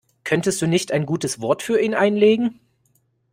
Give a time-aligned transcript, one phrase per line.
[0.23, 2.59] Könntest du nicht ein gutes Wort für ihn einlegen?